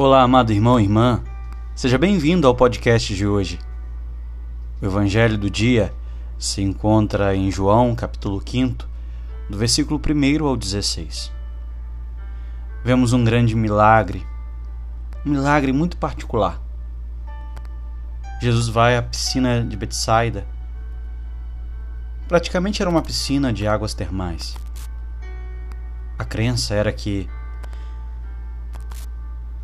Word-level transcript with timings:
Olá, 0.00 0.22
amado 0.22 0.52
irmão 0.52 0.78
e 0.78 0.84
irmã. 0.84 1.24
Seja 1.74 1.98
bem-vindo 1.98 2.46
ao 2.46 2.54
podcast 2.54 3.12
de 3.12 3.26
hoje. 3.26 3.58
O 4.80 4.86
evangelho 4.86 5.36
do 5.36 5.50
dia 5.50 5.92
se 6.38 6.62
encontra 6.62 7.34
em 7.34 7.50
João, 7.50 7.96
capítulo 7.96 8.40
5, 8.40 8.86
do 9.50 9.58
versículo 9.58 10.00
1 10.00 10.46
ao 10.46 10.56
16. 10.56 11.32
Vemos 12.84 13.12
um 13.12 13.24
grande 13.24 13.56
milagre, 13.56 14.24
um 15.26 15.30
milagre 15.30 15.72
muito 15.72 15.96
particular. 15.96 16.62
Jesus 18.40 18.68
vai 18.68 18.96
à 18.96 19.02
piscina 19.02 19.64
de 19.64 19.76
Betsaida. 19.76 20.46
Praticamente 22.28 22.80
era 22.80 22.88
uma 22.88 23.02
piscina 23.02 23.52
de 23.52 23.66
águas 23.66 23.94
termais. 23.94 24.56
A 26.16 26.24
crença 26.24 26.72
era 26.72 26.92
que 26.92 27.28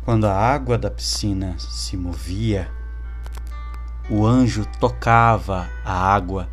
quando 0.05 0.25
a 0.25 0.37
água 0.37 0.77
da 0.77 0.91
piscina 0.91 1.57
se 1.57 1.97
movia, 1.97 2.71
o 4.07 4.23
anjo 4.23 4.63
tocava 4.79 5.67
a 5.83 5.91
água 5.91 6.47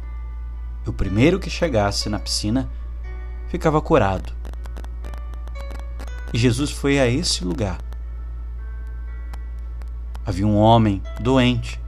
e 0.87 0.89
o 0.89 0.93
primeiro 0.93 1.39
que 1.39 1.51
chegasse 1.51 2.09
na 2.09 2.19
piscina 2.19 2.67
ficava 3.49 3.83
curado. 3.83 4.33
E 6.33 6.39
Jesus 6.39 6.71
foi 6.71 6.99
a 6.99 7.07
esse 7.07 7.45
lugar. 7.45 7.79
Havia 10.25 10.47
um 10.47 10.57
homem 10.57 11.03
doente, 11.21 11.79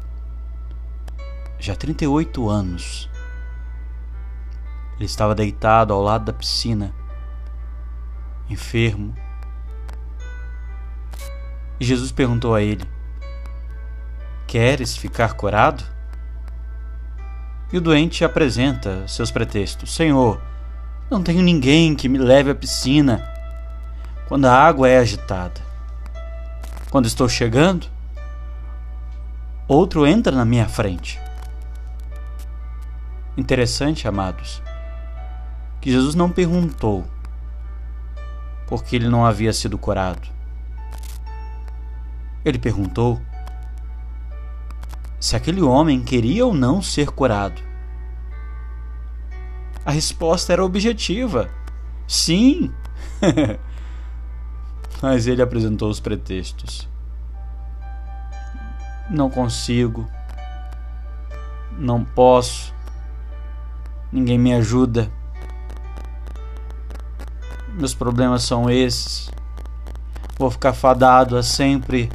já 1.58 1.74
38 1.74 2.46
anos. 2.46 3.08
Ele 4.96 5.06
estava 5.06 5.34
deitado 5.34 5.94
ao 5.94 6.02
lado 6.02 6.26
da 6.26 6.32
piscina, 6.34 6.94
enfermo, 8.50 9.14
Jesus 11.84 12.10
perguntou 12.10 12.54
a 12.54 12.62
ele: 12.62 12.84
Queres 14.46 14.96
ficar 14.96 15.34
curado? 15.34 15.84
E 17.72 17.76
o 17.76 17.80
doente 17.80 18.24
apresenta 18.24 19.06
seus 19.08 19.30
pretextos: 19.30 19.94
Senhor, 19.94 20.40
não 21.10 21.22
tenho 21.22 21.42
ninguém 21.42 21.94
que 21.94 22.08
me 22.08 22.18
leve 22.18 22.50
à 22.50 22.54
piscina 22.54 23.28
quando 24.28 24.46
a 24.46 24.52
água 24.52 24.88
é 24.88 24.98
agitada. 24.98 25.60
Quando 26.90 27.06
estou 27.06 27.28
chegando, 27.28 27.86
outro 29.66 30.06
entra 30.06 30.34
na 30.34 30.44
minha 30.44 30.68
frente. 30.68 31.20
Interessante, 33.36 34.06
amados, 34.06 34.62
que 35.80 35.90
Jesus 35.90 36.14
não 36.14 36.30
perguntou 36.30 37.04
porque 38.66 38.96
ele 38.96 39.08
não 39.08 39.26
havia 39.26 39.52
sido 39.52 39.76
curado. 39.76 40.28
Ele 42.44 42.58
perguntou 42.58 43.20
se 45.18 45.34
aquele 45.34 45.62
homem 45.62 46.02
queria 46.02 46.44
ou 46.44 46.52
não 46.52 46.82
ser 46.82 47.06
curado. 47.10 47.62
A 49.84 49.90
resposta 49.90 50.52
era 50.52 50.64
objetiva: 50.64 51.48
sim. 52.06 52.70
Mas 55.00 55.26
ele 55.26 55.40
apresentou 55.40 55.88
os 55.88 56.00
pretextos. 56.00 56.88
Não 59.10 59.30
consigo. 59.30 60.06
Não 61.78 62.04
posso. 62.04 62.74
Ninguém 64.12 64.38
me 64.38 64.52
ajuda. 64.54 65.10
Meus 67.72 67.94
problemas 67.94 68.42
são 68.42 68.70
esses. 68.70 69.30
Vou 70.38 70.50
ficar 70.50 70.72
fadado 70.72 71.36
a 71.36 71.42
sempre 71.42 72.10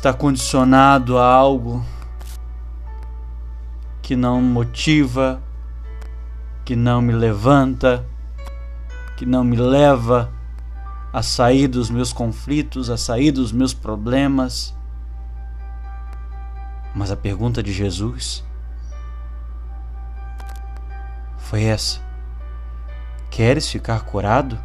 está 0.00 0.14
condicionado 0.14 1.18
a 1.18 1.26
algo 1.26 1.84
que 4.00 4.16
não 4.16 4.40
motiva, 4.40 5.42
que 6.64 6.74
não 6.74 7.02
me 7.02 7.12
levanta, 7.12 8.02
que 9.18 9.26
não 9.26 9.44
me 9.44 9.58
leva 9.58 10.32
a 11.12 11.22
sair 11.22 11.68
dos 11.68 11.90
meus 11.90 12.14
conflitos, 12.14 12.88
a 12.88 12.96
sair 12.96 13.30
dos 13.30 13.52
meus 13.52 13.74
problemas. 13.74 14.74
Mas 16.94 17.10
a 17.10 17.16
pergunta 17.16 17.62
de 17.62 17.70
Jesus 17.70 18.42
foi 21.36 21.64
essa: 21.64 22.00
Queres 23.30 23.68
ficar 23.68 24.00
curado? 24.06 24.58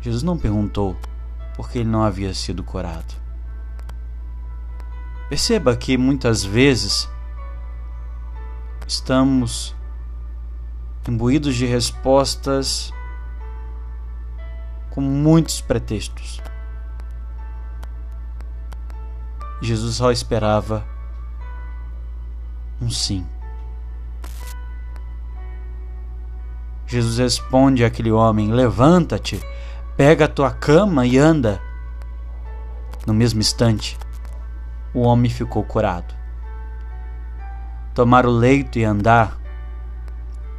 Jesus 0.00 0.22
não 0.22 0.38
perguntou 0.38 0.96
porque 1.56 1.78
ele 1.78 1.88
não 1.88 2.02
havia 2.02 2.34
sido 2.34 2.62
curado. 2.62 3.14
Perceba 5.28 5.76
que 5.76 5.96
muitas 5.96 6.44
vezes 6.44 7.08
estamos 8.86 9.74
imbuídos 11.08 11.54
de 11.54 11.66
respostas 11.66 12.92
com 14.90 15.00
muitos 15.00 15.60
pretextos. 15.60 16.40
Jesus 19.60 19.96
só 19.96 20.12
esperava 20.12 20.86
um 22.80 22.90
sim. 22.90 23.26
Jesus 26.86 27.18
responde 27.18 27.84
àquele 27.84 28.12
homem: 28.12 28.52
Levanta-te 28.52 29.40
Pega 29.96 30.24
a 30.24 30.28
tua 30.28 30.50
cama 30.50 31.06
e 31.06 31.16
anda. 31.16 31.62
No 33.06 33.14
mesmo 33.14 33.38
instante, 33.38 33.96
o 34.92 35.02
homem 35.02 35.30
ficou 35.30 35.62
curado. 35.62 36.12
Tomar 37.94 38.26
o 38.26 38.30
leito 38.30 38.76
e 38.76 38.84
andar 38.84 39.38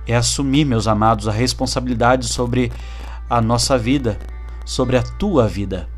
é 0.08 0.16
assumir, 0.16 0.64
meus 0.64 0.88
amados, 0.88 1.28
a 1.28 1.34
responsabilidade 1.34 2.28
sobre 2.28 2.72
a 3.30 3.42
nossa 3.42 3.78
vida, 3.78 4.18
sobre 4.66 4.96
a 4.96 5.04
tua 5.04 5.50
vida. 5.50 5.90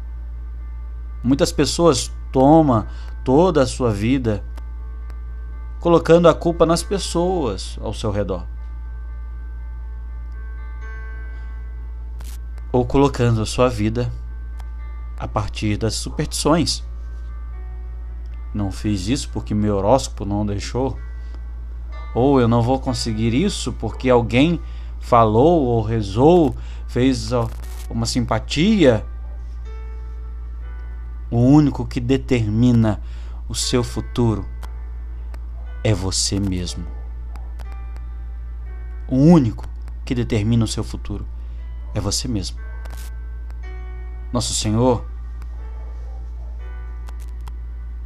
Muitas 1.23 1.51
pessoas 1.51 2.11
tomam 2.31 2.87
toda 3.23 3.61
a 3.61 3.67
sua 3.67 3.91
vida 3.91 4.43
colocando 5.79 6.27
a 6.27 6.33
culpa 6.33 6.65
nas 6.65 6.81
pessoas 6.81 7.77
ao 7.83 7.93
seu 7.93 8.09
redor. 8.09 8.56
Ou 12.77 12.85
colocando 12.85 13.41
a 13.41 13.45
sua 13.45 13.69
vida 13.69 14.13
a 15.17 15.27
partir 15.27 15.77
das 15.77 15.95
superstições. 15.95 16.83
Não 18.53 18.71
fiz 18.71 19.07
isso 19.07 19.29
porque 19.33 19.55
meu 19.55 19.77
horóscopo 19.77 20.23
não 20.25 20.45
deixou, 20.45 20.95
ou 22.13 22.39
eu 22.39 22.47
não 22.47 22.61
vou 22.61 22.79
conseguir 22.79 23.33
isso 23.33 23.73
porque 23.73 24.11
alguém 24.11 24.61
falou 24.99 25.63
ou 25.63 25.81
rezou, 25.81 26.55
fez 26.87 27.31
uma 27.89 28.05
simpatia. 28.05 29.03
O 31.31 31.39
único 31.39 31.83
que 31.83 31.99
determina 31.99 33.01
o 33.49 33.55
seu 33.55 33.83
futuro 33.83 34.45
é 35.83 35.95
você 35.95 36.39
mesmo. 36.39 36.85
O 39.07 39.17
único 39.17 39.65
que 40.05 40.13
determina 40.13 40.63
o 40.63 40.67
seu 40.67 40.83
futuro 40.83 41.25
é 41.95 41.99
você 41.99 42.27
mesmo. 42.27 42.66
Nosso 44.31 44.53
Senhor, 44.53 45.05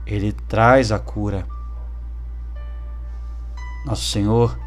Ele 0.05 0.31
traz 0.31 0.91
a 0.91 0.99
cura. 0.99 1.47
Nosso 3.85 4.03
Senhor 4.03 4.57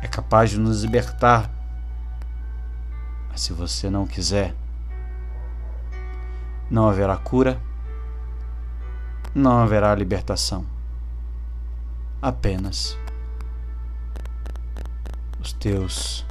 é 0.00 0.08
capaz 0.08 0.50
de 0.50 0.58
nos 0.58 0.82
libertar. 0.82 1.50
Mas 3.28 3.42
se 3.42 3.52
você 3.52 3.90
não 3.90 4.06
quiser, 4.06 4.54
não 6.70 6.88
haverá 6.88 7.16
cura, 7.16 7.60
não 9.34 9.58
haverá 9.58 9.94
libertação. 9.94 10.66
Apenas 12.20 12.98
os 15.40 15.52
teus 15.52 16.26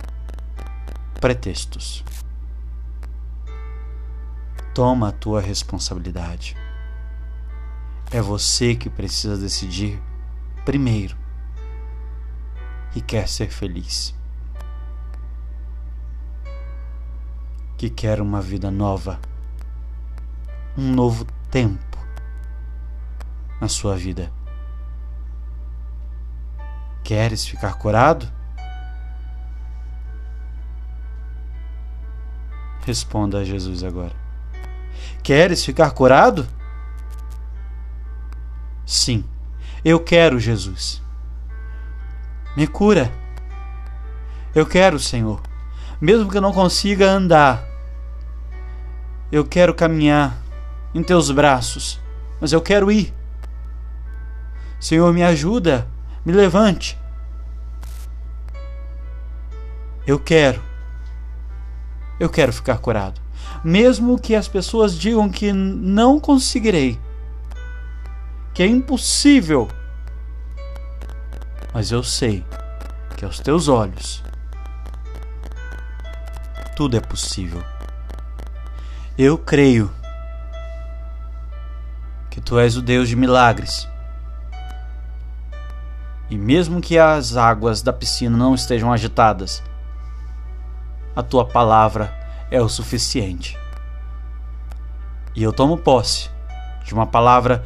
pretextos. 1.20 2.04
Toma 4.78 5.10
a 5.10 5.12
tua 5.12 5.42
responsabilidade. 5.42 6.56
É 8.12 8.22
você 8.22 8.76
que 8.76 8.92
precisa 8.92 9.36
decidir 9.36 10.00
primeiro 10.64 11.18
que 12.92 13.02
quer 13.02 13.28
ser 13.28 13.50
feliz, 13.50 14.14
que 17.76 17.90
quer 17.90 18.22
uma 18.22 18.40
vida 18.40 18.70
nova, 18.70 19.20
um 20.78 20.94
novo 20.94 21.26
tempo 21.50 21.98
na 23.60 23.68
sua 23.68 23.96
vida. 23.96 24.32
Queres 27.04 27.48
ficar 27.48 27.80
curado? 27.80 28.32
Responda 32.86 33.40
a 33.40 33.44
Jesus 33.44 33.84
agora. 33.84 34.27
Queres 35.28 35.66
ficar 35.66 35.92
curado? 35.92 36.48
Sim, 38.86 39.26
eu 39.84 40.00
quero, 40.00 40.40
Jesus. 40.40 41.04
Me 42.56 42.66
cura. 42.66 43.12
Eu 44.56 44.66
quero, 44.66 44.98
Senhor. 44.98 45.42
Mesmo 46.00 46.32
que 46.32 46.38
eu 46.38 46.42
não 46.42 46.54
consiga 46.54 47.12
andar, 47.12 47.62
eu 49.30 49.44
quero 49.44 49.74
caminhar 49.74 50.34
em 50.96 51.04
teus 51.04 51.30
braços, 51.30 52.00
mas 52.40 52.54
eu 52.54 52.62
quero 52.62 52.90
ir. 52.90 53.14
Senhor, 54.80 55.12
me 55.12 55.26
ajuda, 55.26 55.90
me 56.26 56.32
levante. 56.32 56.98
Eu 60.08 60.18
quero. 60.18 60.64
Eu 62.18 62.30
quero 62.30 62.54
ficar 62.54 62.78
curado. 62.78 63.27
Mesmo 63.64 64.20
que 64.20 64.36
as 64.36 64.48
pessoas 64.48 64.98
digam 64.98 65.30
que 65.30 65.52
não 65.52 66.20
conseguirei, 66.20 67.00
que 68.54 68.64
é 68.64 68.68
impossível, 68.68 69.68
mas 71.74 71.92
eu 71.92 72.04
sei 72.04 72.46
que 73.16 73.26
aos 73.26 73.40
teus 73.40 73.68
olhos 73.68 74.24
tudo 76.78 76.96
é 76.96 77.00
possível. 77.00 77.64
Eu 79.18 79.36
creio 79.36 79.92
que 82.30 82.40
tu 82.40 82.60
és 82.60 82.78
o 82.78 82.84
Deus 82.84 83.10
de 83.10 83.16
milagres. 83.16 83.88
E 86.30 86.38
mesmo 86.38 86.80
que 86.80 87.00
as 87.00 87.36
águas 87.36 87.82
da 87.82 87.92
piscina 87.92 88.38
não 88.38 88.54
estejam 88.54 88.94
agitadas, 88.94 89.64
a 91.16 91.24
tua 91.24 91.46
palavra 91.46 92.14
é 92.50 92.62
o 92.62 92.70
suficiente. 92.70 93.58
E 95.36 95.44
eu 95.44 95.54
tomo 95.54 95.78
posse 95.78 96.30
de 96.84 96.94
uma 96.94 97.06
palavra 97.06 97.64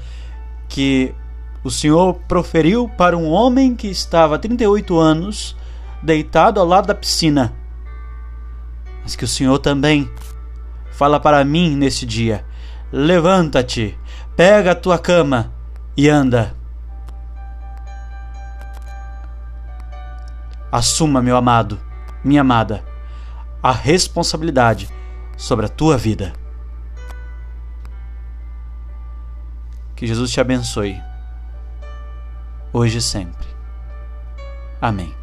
que 0.68 1.14
o 1.64 1.70
Senhor 1.70 2.16
proferiu 2.28 2.90
para 2.90 3.18
um 3.18 3.30
homem 3.30 3.76
que 3.76 3.88
estava 3.88 4.36
há 4.36 4.40
38 4.40 4.98
anos 4.98 5.56
deitado 6.02 6.60
ao 6.60 6.66
lado 6.66 6.88
da 6.88 6.96
piscina. 6.96 7.54
Mas 9.04 9.16
que 9.16 9.24
o 9.24 9.28
Senhor 9.28 9.58
também 9.60 10.10
fala 10.92 11.20
para 11.20 11.44
mim 11.44 11.76
nesse 11.76 12.06
dia: 12.06 12.44
levanta-te, 12.92 13.98
pega 14.36 14.72
a 14.72 14.76
tua 14.76 14.98
cama 14.98 15.54
e 15.96 16.10
anda. 16.10 16.56
Assuma, 20.72 21.22
meu 21.22 21.36
amado, 21.36 21.80
minha 22.24 22.42
amada 22.42 22.91
a 23.62 23.72
responsabilidade 23.72 24.90
sobre 25.38 25.66
a 25.66 25.70
tua 25.70 25.98
vida. 25.98 26.34
Que 29.96 30.08
Jesus 30.08 30.32
te 30.32 30.42
abençoe, 30.42 31.00
hoje 32.74 32.98
e 32.98 33.02
sempre. 33.02 33.48
Amém. 34.82 35.21